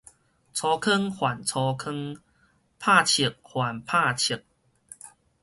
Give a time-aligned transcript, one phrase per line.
[0.03, 0.17] 粗糠還粗糠，冇
[3.05, 4.19] 粟還冇粟